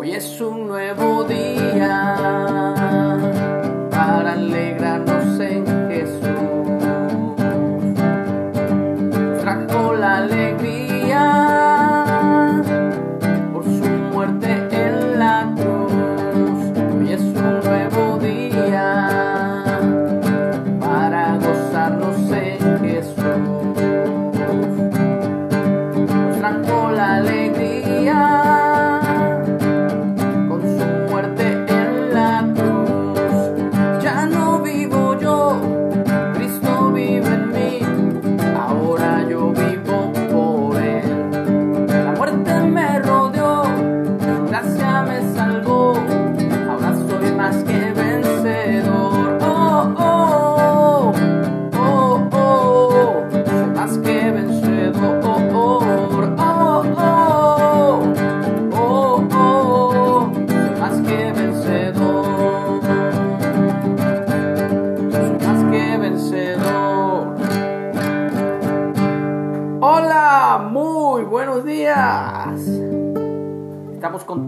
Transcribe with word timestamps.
Hoy 0.00 0.12
es 0.12 0.40
un 0.40 0.68
nuevo 0.68 1.24
día 1.24 2.07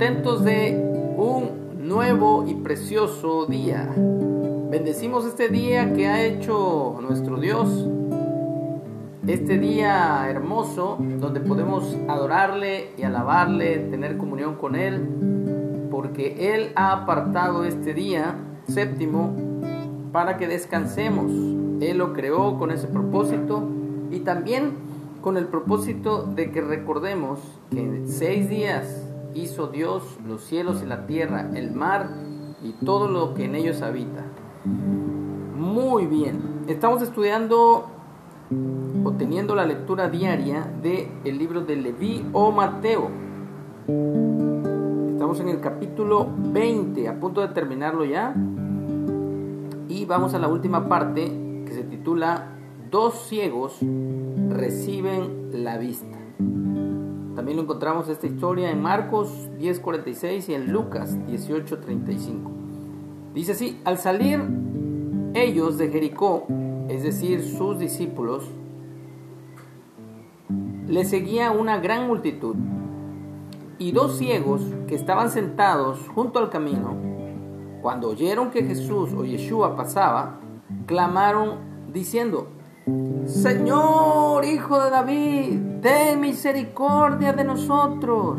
contentos 0.01 0.43
de 0.45 1.15
un 1.19 1.87
nuevo 1.87 2.47
y 2.49 2.55
precioso 2.55 3.45
día. 3.45 3.87
Bendecimos 4.71 5.27
este 5.27 5.51
día 5.51 5.93
que 5.93 6.07
ha 6.09 6.25
hecho 6.25 6.99
nuestro 7.03 7.37
Dios. 7.39 7.87
Este 9.27 9.59
día 9.59 10.27
hermoso 10.31 10.97
donde 11.19 11.41
podemos 11.41 11.99
adorarle 12.09 12.93
y 12.97 13.03
alabarle, 13.03 13.77
tener 13.91 14.17
comunión 14.17 14.55
con 14.55 14.75
Él, 14.75 15.89
porque 15.91 16.55
Él 16.55 16.73
ha 16.77 16.93
apartado 16.93 17.67
este 17.67 17.93
día 17.93 18.37
séptimo 18.69 19.37
para 20.13 20.39
que 20.39 20.49
descansemos. 20.49 21.31
Él 21.83 21.99
lo 21.99 22.15
creó 22.15 22.59
con 22.59 22.71
ese 22.71 22.87
propósito 22.87 23.69
y 24.11 24.21
también 24.21 24.73
con 25.21 25.37
el 25.37 25.49
propósito 25.49 26.23
de 26.23 26.51
que 26.53 26.63
recordemos 26.63 27.39
que 27.71 27.81
en 27.81 28.09
seis 28.09 28.49
días 28.49 29.10
hizo 29.35 29.69
Dios 29.69 30.03
los 30.27 30.43
cielos 30.43 30.83
y 30.83 30.87
la 30.87 31.07
tierra, 31.07 31.51
el 31.55 31.73
mar 31.73 32.11
y 32.63 32.73
todo 32.85 33.09
lo 33.09 33.35
que 33.35 33.45
en 33.45 33.55
ellos 33.55 33.83
habita. 33.83 34.25
Muy 35.57 36.07
bien, 36.07 36.65
estamos 36.67 37.03
estudiando 37.03 37.87
o 39.05 39.13
teniendo 39.13 39.55
la 39.55 39.65
lectura 39.65 40.09
diaria 40.09 40.67
del 40.83 41.09
el 41.25 41.39
libro 41.39 41.63
de 41.63 41.77
Leví 41.77 42.27
o 42.33 42.51
Mateo. 42.51 43.11
Estamos 45.13 45.41
en 45.41 45.49
el 45.49 45.61
capítulo 45.61 46.29
20, 46.37 47.09
a 47.09 47.21
punto 47.21 47.41
de 47.41 47.49
terminarlo 47.49 48.05
ya. 48.05 48.35
Y 49.89 50.05
vamos 50.05 50.35
a 50.35 50.39
la 50.39 50.49
última 50.49 50.89
parte 50.89 51.65
que 51.67 51.73
se 51.73 51.85
titula 51.85 52.57
Dos 52.91 53.29
ciegos 53.29 53.79
reciben 54.49 55.51
la 55.53 55.79
vista. 55.79 56.19
También 57.41 57.57
lo 57.57 57.63
encontramos 57.63 58.07
esta 58.11 58.27
historia 58.27 58.71
en 58.71 58.83
Marcos 58.83 59.49
10:46 59.59 60.51
y 60.51 60.55
en 60.55 60.71
Lucas 60.71 61.17
18:35. 61.27 62.51
Dice 63.33 63.53
así, 63.53 63.81
al 63.87 63.97
salir 63.97 64.43
ellos 65.33 65.79
de 65.79 65.89
Jericó, 65.89 66.45
es 66.91 67.03
decir, 67.03 67.43
sus 67.43 67.79
discípulos, 67.79 68.45
le 70.87 71.03
seguía 71.07 71.51
una 71.51 71.79
gran 71.79 72.07
multitud. 72.09 72.57
Y 73.79 73.93
dos 73.93 74.19
ciegos 74.19 74.61
que 74.87 74.95
estaban 74.95 75.31
sentados 75.31 76.11
junto 76.15 76.41
al 76.41 76.51
camino, 76.51 76.95
cuando 77.81 78.11
oyeron 78.11 78.51
que 78.51 78.65
Jesús 78.65 79.15
o 79.15 79.25
Yeshua 79.25 79.77
pasaba, 79.77 80.41
clamaron 80.85 81.55
diciendo, 81.91 82.49
Señor, 83.27 84.45
hijo 84.45 84.83
de 84.83 84.91
David, 84.91 85.61
ten 85.81 86.21
misericordia 86.21 87.33
de 87.33 87.45
nosotros. 87.45 88.39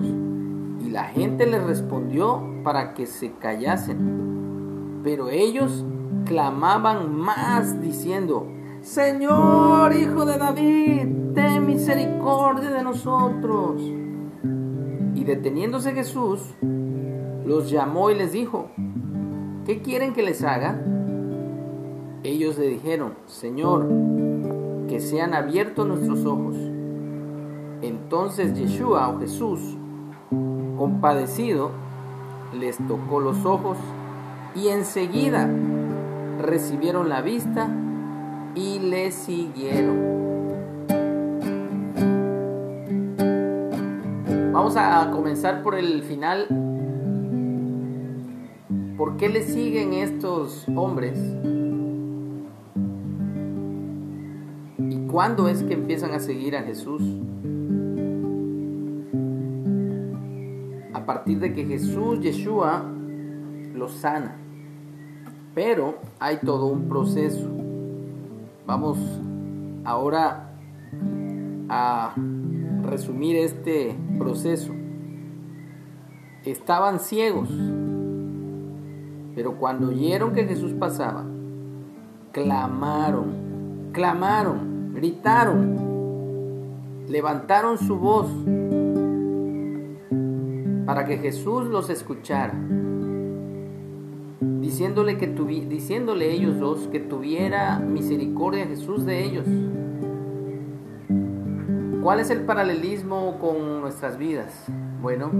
Y 0.85 0.89
la 0.89 1.05
gente 1.05 1.45
les 1.45 1.63
respondió 1.63 2.43
para 2.63 2.93
que 2.93 3.05
se 3.05 3.31
callasen. 3.33 5.01
Pero 5.03 5.29
ellos 5.29 5.85
clamaban 6.25 7.15
más 7.15 7.81
diciendo, 7.81 8.47
Señor, 8.81 9.95
hijo 9.95 10.25
de 10.25 10.37
David, 10.37 11.33
ten 11.33 11.65
misericordia 11.65 12.69
de 12.69 12.83
nosotros. 12.83 13.81
Y 15.15 15.23
deteniéndose 15.23 15.93
Jesús, 15.93 16.41
los 17.45 17.69
llamó 17.69 18.11
y 18.11 18.15
les 18.15 18.31
dijo, 18.31 18.69
¿qué 19.65 19.81
quieren 19.81 20.13
que 20.13 20.23
les 20.23 20.43
haga? 20.43 20.79
Ellos 22.23 22.57
le 22.57 22.67
dijeron, 22.67 23.13
Señor, 23.25 23.87
que 24.91 24.99
sean 24.99 25.33
abiertos 25.33 25.87
nuestros 25.87 26.25
ojos. 26.25 26.53
Entonces 27.81 28.53
Yeshua 28.55 29.07
o 29.07 29.19
Jesús, 29.19 29.61
compadecido, 30.77 31.71
les 32.59 32.77
tocó 32.89 33.21
los 33.21 33.45
ojos 33.45 33.77
y 34.53 34.67
enseguida 34.67 35.49
recibieron 36.41 37.07
la 37.07 37.21
vista 37.21 37.69
y 38.53 38.79
le 38.79 39.11
siguieron. 39.11 40.11
Vamos 44.51 44.75
a 44.75 45.09
comenzar 45.11 45.63
por 45.63 45.75
el 45.75 46.03
final. 46.03 46.47
¿Por 48.97 49.15
qué 49.15 49.29
le 49.29 49.43
siguen 49.43 49.93
estos 49.93 50.67
hombres? 50.75 51.17
Cuándo 55.11 55.49
es 55.49 55.61
que 55.63 55.73
empiezan 55.73 56.11
a 56.11 56.19
seguir 56.19 56.55
a 56.55 56.63
Jesús? 56.63 57.01
A 60.93 61.05
partir 61.05 61.39
de 61.39 61.53
que 61.53 61.65
Jesús, 61.65 62.21
Yeshua, 62.21 62.85
los 63.75 63.91
sana. 63.91 64.37
Pero 65.53 65.95
hay 66.19 66.37
todo 66.37 66.67
un 66.67 66.87
proceso. 66.87 67.49
Vamos 68.65 68.97
ahora 69.83 70.53
a 71.67 72.15
resumir 72.83 73.35
este 73.35 73.95
proceso. 74.17 74.73
Estaban 76.45 76.99
ciegos, 76.99 77.49
pero 79.35 79.57
cuando 79.57 79.89
oyeron 79.89 80.33
que 80.33 80.45
Jesús 80.45 80.73
pasaba, 80.73 81.25
clamaron, 82.31 83.91
clamaron, 83.91 84.70
gritaron, 84.93 85.77
levantaron 87.07 87.77
su 87.77 87.97
voz 87.97 88.27
para 90.85 91.05
que 91.05 91.17
Jesús 91.17 91.67
los 91.67 91.89
escuchara, 91.89 92.53
diciéndole, 94.39 95.17
que 95.17 95.27
tuvi 95.27 95.61
diciéndole 95.61 96.31
ellos 96.31 96.59
dos 96.59 96.87
que 96.87 96.99
tuviera 96.99 97.79
misericordia 97.79 98.65
Jesús 98.65 99.05
de 99.05 99.23
ellos. 99.23 99.47
¿Cuál 102.03 102.19
es 102.19 102.29
el 102.31 102.41
paralelismo 102.41 103.37
con 103.39 103.81
nuestras 103.81 104.17
vidas? 104.17 104.65
Bueno, 105.01 105.31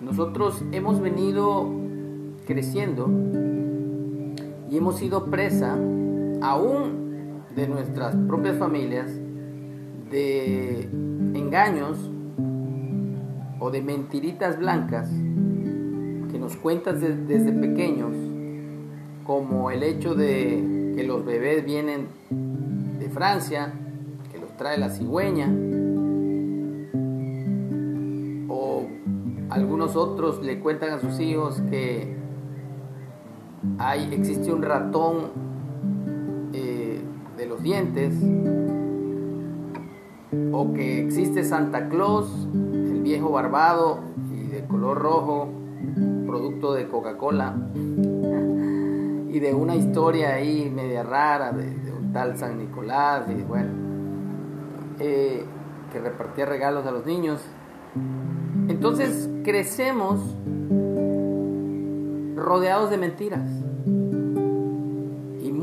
nosotros 0.00 0.62
hemos 0.72 1.00
venido 1.00 1.66
creciendo 2.46 3.08
y 4.70 4.76
hemos 4.76 4.96
sido 4.98 5.26
presa 5.26 5.78
aún 6.42 6.97
de 7.58 7.66
nuestras 7.66 8.14
propias 8.28 8.56
familias 8.56 9.10
de 10.12 10.82
engaños 11.34 11.98
o 13.58 13.72
de 13.72 13.82
mentiritas 13.82 14.60
blancas 14.60 15.10
que 16.30 16.38
nos 16.38 16.54
cuentas 16.56 17.00
de, 17.00 17.16
desde 17.16 17.50
pequeños, 17.50 18.12
como 19.24 19.72
el 19.72 19.82
hecho 19.82 20.14
de 20.14 20.92
que 20.94 21.02
los 21.02 21.24
bebés 21.24 21.64
vienen 21.64 22.06
de 23.00 23.08
Francia, 23.10 23.72
que 24.30 24.38
los 24.38 24.56
trae 24.56 24.78
la 24.78 24.90
cigüeña, 24.90 25.52
o 28.48 28.86
algunos 29.50 29.96
otros 29.96 30.44
le 30.44 30.60
cuentan 30.60 30.90
a 30.90 31.00
sus 31.00 31.18
hijos 31.18 31.60
que 31.68 32.16
hay, 33.78 34.14
existe 34.14 34.52
un 34.52 34.62
ratón 34.62 35.48
dientes 37.62 38.14
o 40.52 40.72
que 40.74 41.04
existe 41.04 41.44
Santa 41.44 41.88
Claus, 41.88 42.48
el 42.52 43.02
viejo 43.02 43.30
barbado 43.30 44.00
y 44.32 44.48
de 44.48 44.64
color 44.64 44.98
rojo, 44.98 45.48
producto 46.26 46.74
de 46.74 46.88
Coca-Cola 46.88 47.54
y 47.74 49.38
de 49.38 49.54
una 49.54 49.76
historia 49.76 50.34
ahí 50.34 50.70
media 50.74 51.02
rara 51.02 51.52
de, 51.52 51.92
un 51.92 52.12
tal 52.12 52.36
San 52.36 52.58
Nicolás 52.58 53.24
y 53.28 53.42
bueno, 53.42 53.70
eh, 54.98 55.44
que 55.92 56.00
repartía 56.00 56.46
regalos 56.46 56.86
a 56.86 56.90
los 56.90 57.06
niños. 57.06 57.40
Entonces 58.68 59.30
crecemos 59.44 60.20
rodeados 62.36 62.90
de 62.90 62.98
mentiras 62.98 63.67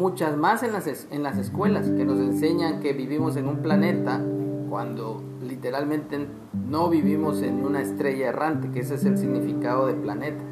muchas 0.05 0.37
más 0.37 0.61
en 0.61 0.71
las, 0.71 1.07
en 1.09 1.23
las 1.23 1.35
escuelas 1.39 1.89
que 1.89 2.05
nos 2.05 2.19
enseñan 2.19 2.79
que 2.79 2.93
vivimos 2.93 3.37
en 3.37 3.47
un 3.47 3.63
planeta 3.63 4.21
cuando 4.69 5.23
literalmente 5.41 6.27
no 6.53 6.89
vivimos 6.91 7.41
en 7.41 7.65
una 7.65 7.81
estrella 7.81 8.27
errante, 8.27 8.69
que 8.69 8.81
ese 8.81 8.95
es 8.95 9.05
el 9.05 9.17
significado 9.17 9.87
de 9.87 9.95
planeta. 9.95 10.43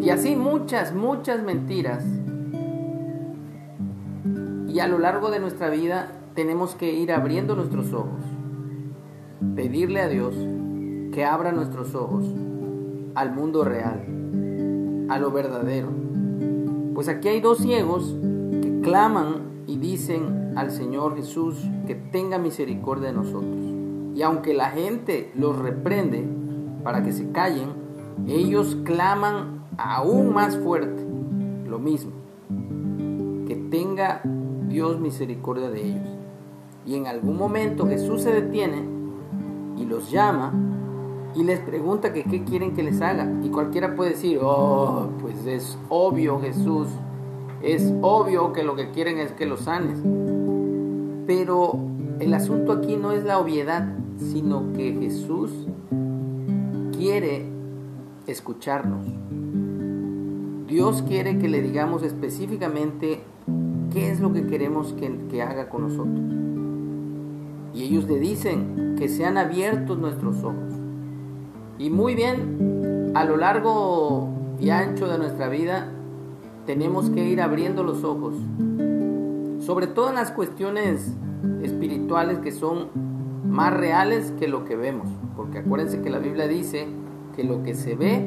Y 0.00 0.10
así 0.10 0.36
muchas, 0.36 0.94
muchas 0.94 1.42
mentiras. 1.42 2.04
Y 4.68 4.78
a 4.78 4.86
lo 4.86 5.00
largo 5.00 5.32
de 5.32 5.40
nuestra 5.40 5.68
vida 5.68 6.12
tenemos 6.36 6.76
que 6.76 6.92
ir 6.92 7.10
abriendo 7.10 7.56
nuestros 7.56 7.92
ojos, 7.92 8.22
pedirle 9.56 10.02
a 10.02 10.08
Dios 10.08 10.36
que 11.12 11.24
abra 11.24 11.50
nuestros 11.50 11.96
ojos 11.96 12.26
al 13.16 13.32
mundo 13.32 13.64
real, 13.64 15.06
a 15.10 15.18
lo 15.18 15.32
verdadero. 15.32 16.07
Pues 16.98 17.08
aquí 17.08 17.28
hay 17.28 17.40
dos 17.40 17.58
ciegos 17.58 18.16
que 18.60 18.80
claman 18.82 19.62
y 19.68 19.76
dicen 19.76 20.54
al 20.56 20.72
Señor 20.72 21.14
Jesús 21.14 21.64
que 21.86 21.94
tenga 21.94 22.38
misericordia 22.38 23.10
de 23.10 23.14
nosotros. 23.14 23.54
Y 24.16 24.22
aunque 24.22 24.52
la 24.52 24.70
gente 24.70 25.30
los 25.36 25.56
reprende 25.56 26.26
para 26.82 27.04
que 27.04 27.12
se 27.12 27.30
callen, 27.30 27.68
ellos 28.26 28.76
claman 28.82 29.64
aún 29.76 30.34
más 30.34 30.58
fuerte 30.58 31.06
lo 31.68 31.78
mismo. 31.78 32.10
Que 33.46 33.54
tenga 33.70 34.20
Dios 34.68 34.98
misericordia 34.98 35.70
de 35.70 35.90
ellos. 35.90 36.08
Y 36.84 36.96
en 36.96 37.06
algún 37.06 37.36
momento 37.36 37.86
Jesús 37.86 38.22
se 38.22 38.32
detiene 38.32 38.82
y 39.76 39.84
los 39.84 40.10
llama 40.10 40.52
y 41.34 41.44
les 41.44 41.60
pregunta 41.60 42.12
que 42.12 42.24
qué 42.24 42.44
quieren 42.44 42.74
que 42.74 42.82
les 42.82 43.00
haga. 43.00 43.30
Y 43.42 43.50
cualquiera 43.50 43.94
puede 43.94 44.10
decir, 44.10 44.38
oh, 44.42 45.08
pues 45.20 45.46
es 45.46 45.78
obvio 45.88 46.40
Jesús, 46.40 46.88
es 47.62 47.92
obvio 48.02 48.52
que 48.52 48.62
lo 48.62 48.76
que 48.76 48.90
quieren 48.90 49.18
es 49.18 49.32
que 49.32 49.46
los 49.46 49.60
sanes. 49.60 49.98
Pero 51.26 51.78
el 52.20 52.34
asunto 52.34 52.72
aquí 52.72 52.96
no 52.96 53.12
es 53.12 53.24
la 53.24 53.38
obviedad, 53.38 53.94
sino 54.16 54.72
que 54.72 54.92
Jesús 54.92 55.50
quiere 56.96 57.46
escucharnos. 58.26 59.06
Dios 60.66 61.02
quiere 61.02 61.38
que 61.38 61.48
le 61.48 61.62
digamos 61.62 62.02
específicamente 62.02 63.20
qué 63.92 64.10
es 64.10 64.20
lo 64.20 64.32
que 64.32 64.46
queremos 64.46 64.92
que, 64.94 65.16
que 65.30 65.42
haga 65.42 65.68
con 65.68 65.82
nosotros. 65.82 66.20
Y 67.74 67.84
ellos 67.84 68.08
le 68.08 68.18
dicen 68.18 68.96
que 68.98 69.08
sean 69.08 69.38
abiertos 69.38 69.98
nuestros 69.98 70.42
ojos. 70.42 70.77
Y 71.78 71.90
muy 71.90 72.14
bien, 72.14 73.12
a 73.14 73.24
lo 73.24 73.36
largo 73.36 74.28
y 74.58 74.70
ancho 74.70 75.06
de 75.06 75.18
nuestra 75.18 75.48
vida, 75.48 75.88
tenemos 76.66 77.08
que 77.10 77.24
ir 77.24 77.40
abriendo 77.40 77.84
los 77.84 78.02
ojos. 78.04 78.34
Sobre 79.60 79.86
todo 79.86 80.08
en 80.08 80.16
las 80.16 80.32
cuestiones 80.32 81.14
espirituales 81.62 82.38
que 82.38 82.52
son 82.52 82.88
más 83.44 83.72
reales 83.72 84.32
que 84.38 84.48
lo 84.48 84.64
que 84.64 84.76
vemos. 84.76 85.08
Porque 85.36 85.58
acuérdense 85.58 86.00
que 86.02 86.10
la 86.10 86.18
Biblia 86.18 86.48
dice 86.48 86.86
que 87.36 87.44
lo 87.44 87.62
que 87.62 87.74
se 87.74 87.94
ve 87.94 88.24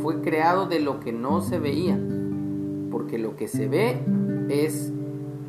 fue 0.00 0.22
creado 0.22 0.66
de 0.66 0.80
lo 0.80 1.00
que 1.00 1.12
no 1.12 1.42
se 1.42 1.58
veía. 1.58 1.98
Porque 2.90 3.18
lo 3.18 3.36
que 3.36 3.48
se 3.48 3.68
ve 3.68 4.00
es 4.48 4.92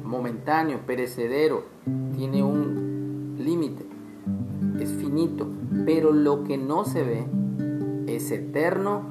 momentáneo, 0.03 0.79
perecedero, 0.85 1.63
tiene 2.15 2.43
un 2.43 3.35
límite, 3.39 3.85
es 4.79 4.91
finito 4.93 5.47
pero 5.85 6.11
lo 6.11 6.43
que 6.43 6.57
no 6.57 6.85
se 6.85 7.03
ve 7.03 7.25
es 8.07 8.31
eterno, 8.31 9.03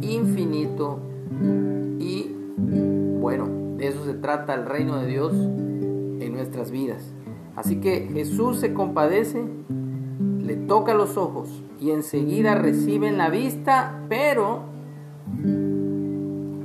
infinito 0.00 0.98
y 1.98 2.34
bueno, 3.20 3.48
de 3.76 3.88
eso 3.88 4.04
se 4.04 4.14
trata 4.14 4.54
el 4.54 4.66
reino 4.66 4.98
de 4.98 5.06
Dios 5.06 5.32
en 5.32 6.32
nuestras 6.32 6.70
vidas. 6.70 7.14
Así 7.56 7.80
que 7.80 8.08
Jesús 8.12 8.58
se 8.60 8.72
compadece, 8.72 9.44
le 10.38 10.56
toca 10.56 10.94
los 10.94 11.16
ojos 11.16 11.62
y 11.80 11.90
enseguida 11.90 12.54
reciben 12.54 13.18
la 13.18 13.28
vista, 13.28 14.02
pero 14.08 14.60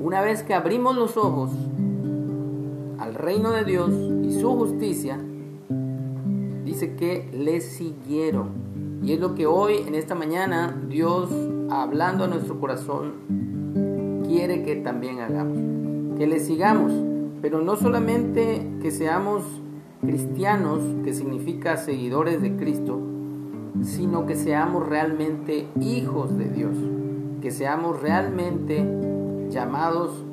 una 0.01 0.21
vez 0.21 0.43
que 0.43 0.53
abrimos 0.53 0.95
los 0.95 1.17
ojos 1.17 1.51
al 2.99 3.13
reino 3.13 3.51
de 3.51 3.65
Dios 3.65 3.91
y 4.23 4.39
su 4.39 4.55
justicia, 4.55 5.19
dice 6.67 6.95
que 6.95 7.29
le 7.31 7.61
siguieron. 7.61 8.99
Y 9.01 9.13
es 9.13 9.19
lo 9.19 9.35
que 9.35 9.45
hoy, 9.45 9.75
en 9.87 9.95
esta 9.95 10.15
mañana, 10.15 10.79
Dios, 10.89 11.29
hablando 11.69 12.25
a 12.25 12.27
nuestro 12.27 12.59
corazón, 12.59 14.23
quiere 14.27 14.63
que 14.63 14.75
también 14.75 15.19
hagamos. 15.21 15.57
Que 16.17 16.27
le 16.27 16.39
sigamos, 16.39 16.91
pero 17.41 17.61
no 17.61 17.77
solamente 17.77 18.67
que 18.81 18.91
seamos 18.91 19.43
cristianos, 20.01 20.81
que 21.05 21.13
significa 21.13 21.77
seguidores 21.77 22.41
de 22.41 22.57
Cristo, 22.57 22.99
sino 23.81 24.25
que 24.25 24.35
seamos 24.35 24.87
realmente 24.87 25.67
hijos 25.79 26.37
de 26.37 26.49
Dios, 26.49 26.75
que 27.41 27.51
seamos 27.51 28.01
realmente 28.01 28.83
llamados, 29.49 30.25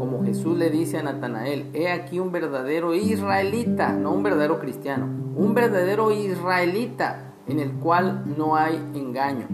como 0.00 0.24
Jesús 0.24 0.56
le 0.56 0.70
dice 0.70 0.96
a 0.96 1.02
Natanael, 1.02 1.68
he 1.74 1.92
aquí 1.92 2.18
un 2.20 2.32
verdadero 2.32 2.94
israelita, 2.94 3.92
no 3.92 4.12
un 4.12 4.22
verdadero 4.22 4.58
cristiano, 4.58 5.06
un 5.36 5.52
verdadero 5.52 6.10
israelita 6.10 7.34
en 7.46 7.60
el 7.60 7.72
cual 7.72 8.24
no 8.34 8.56
hay 8.56 8.76
engaño. 8.94 9.46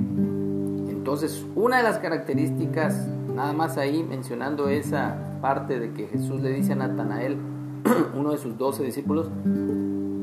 Entonces, 0.89 1.45
una 1.57 1.79
de 1.79 1.83
las 1.83 1.99
características, 1.99 3.09
nada 3.35 3.53
más 3.55 3.77
ahí 3.77 4.05
mencionando 4.05 4.69
esa 4.69 5.17
parte 5.43 5.81
de 5.81 5.93
que 5.93 6.07
Jesús 6.07 6.41
le 6.41 6.51
dice 6.51 6.75
a 6.75 6.77
Natanael, 6.77 7.39
uno 8.17 8.31
de 8.31 8.39
sus 8.39 8.57
doce 8.57 8.85
discípulos, 8.85 9.29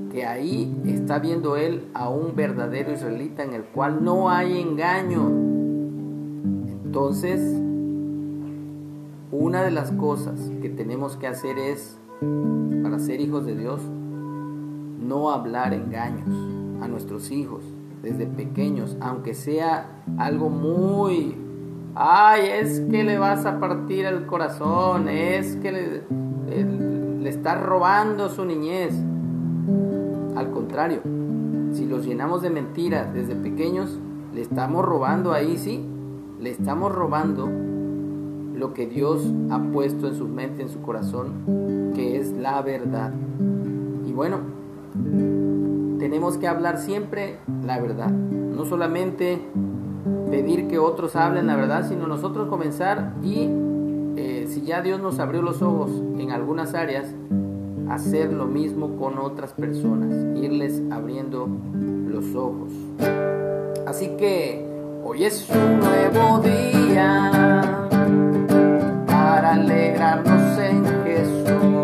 que 0.10 0.26
ahí 0.26 0.74
está 0.86 1.20
viendo 1.20 1.58
él 1.58 1.90
a 1.94 2.08
un 2.08 2.34
verdadero 2.34 2.94
israelita 2.94 3.44
en 3.44 3.56
el 3.56 3.64
cual 3.64 4.02
no 4.02 4.30
hay 4.30 4.62
engaño. 4.62 5.28
Entonces, 6.86 7.63
una 9.34 9.64
de 9.64 9.72
las 9.72 9.92
cosas 9.92 10.52
que 10.62 10.70
tenemos 10.70 11.18
que 11.18 11.26
hacer 11.26 11.58
es, 11.58 11.98
para 12.84 13.00
ser 13.00 13.20
hijos 13.20 13.48
de 13.48 13.56
Dios, 13.56 13.82
no 13.82 15.32
hablar 15.32 15.74
engaños 15.74 16.30
a 16.84 16.88
nuestros 16.88 17.32
hijos 17.32 17.64
desde 18.04 18.28
pequeños, 18.28 18.96
aunque 19.02 19.34
sea 19.34 20.04
algo 20.20 20.50
muy, 20.50 21.36
ay, 21.96 22.42
es 22.60 22.82
que 22.92 23.04
le 23.04 23.18
vas 23.18 23.48
a 23.48 23.60
partir 23.60 24.06
el 24.06 24.28
corazón, 24.28 25.10
es 25.10 25.56
que 25.56 25.72
le, 25.72 26.04
le, 27.20 27.30
estás 27.30 27.60
robando 27.60 28.30
su 28.30 28.46
niñez. 28.46 28.94
Al 30.36 30.52
contrario, 30.52 31.02
si 31.72 31.88
los 31.88 32.06
llenamos 32.06 32.44
de 32.44 32.52
mentiras 32.52 33.12
desde 33.16 33.36
pequeños, 33.36 33.98
le 34.32 34.42
estamos 34.42 34.86
robando 34.86 35.34
ahí, 35.34 35.58
sí, 35.58 35.84
le 36.40 36.52
estamos 36.52 36.92
robando 36.92 37.50
lo 38.54 38.74
que 38.74 38.88
Dios 38.88 39.22
ha 39.50 39.60
puesto 39.60 40.08
en 40.08 40.16
su 40.16 40.28
mente, 40.28 40.62
en 40.62 40.70
su 40.70 40.82
corazón, 40.82 41.92
que 41.96 42.20
es 42.20 42.32
la 42.32 42.62
verdad. 42.62 43.12
Y 44.06 44.12
bueno, 44.14 44.40
tenemos 46.00 46.38
que 46.38 46.48
hablar 46.48 46.78
siempre 46.78 47.38
la 47.66 47.80
verdad. 47.80 48.10
No 48.10 48.66
solamente 48.66 49.42
pedir 50.30 50.68
que 50.68 50.80
otros 50.80 51.16
hablen 51.16 51.48
la 51.48 51.56
verdad, 51.56 51.88
sino 51.88 52.08
nosotros 52.08 52.48
comenzar 52.48 53.14
y 53.24 53.50
eh, 54.16 54.46
si 54.48 54.62
ya 54.62 54.82
Dios 54.82 55.02
nos 55.02 55.20
abrió 55.20 55.42
los 55.42 55.62
ojos 55.62 55.92
en 56.18 56.32
algunas 56.32 56.74
áreas, 56.74 57.14
hacer 57.90 58.32
lo 58.32 58.46
mismo 58.46 58.98
con 58.98 59.18
otras 59.18 59.54
personas, 59.54 60.14
irles 60.36 60.82
abriendo 60.92 61.48
los 62.08 62.36
ojos. 62.36 62.72
Así 63.86 64.16
que 64.18 64.66
hoy 65.04 65.26
es 65.26 65.50
un 65.50 65.80
nuevo 65.80 66.40
día 66.40 67.90
alegrarnos 69.54 70.58
en 70.58 70.84
Jesús. 71.04 71.83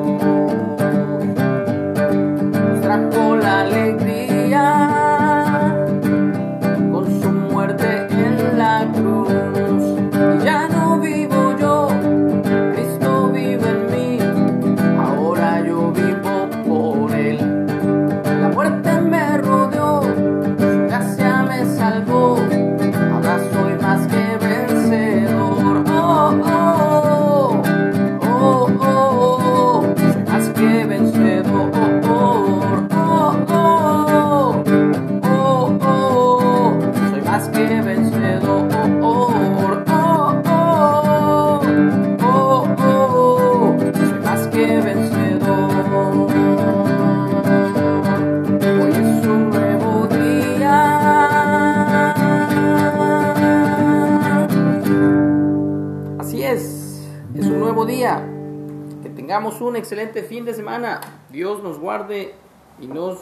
Tengamos 59.29 59.61
un 59.61 59.75
excelente 59.75 60.23
fin 60.23 60.43
de 60.43 60.55
semana. 60.55 60.99
Dios 61.29 61.61
nos 61.61 61.77
guarde 61.77 62.33
y 62.79 62.87
nos 62.87 63.19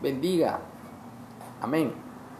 bendiga. 0.00 0.60
Amén. 1.60 1.92